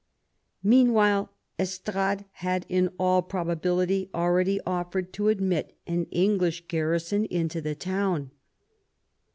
Meanwhile 0.63 1.29
Estrades 1.59 2.23
had 2.31 2.65
in 2.67 2.89
all 2.97 3.21
probability 3.21 4.09
already 4.15 4.59
offered 4.65 5.13
to 5.13 5.27
admit 5.29 5.77
an 5.85 6.05
English 6.05 6.63
garrison 6.67 7.25
into 7.25 7.61
the 7.61 7.75
town. 7.75 8.31